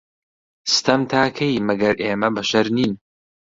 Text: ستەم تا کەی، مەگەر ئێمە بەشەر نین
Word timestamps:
ستەم 0.73 1.01
تا 1.11 1.23
کەی، 1.37 1.63
مەگەر 1.67 1.95
ئێمە 2.03 2.29
بەشەر 2.35 2.65
نین 2.75 2.91